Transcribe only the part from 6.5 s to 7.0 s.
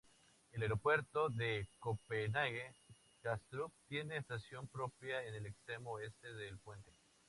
puente.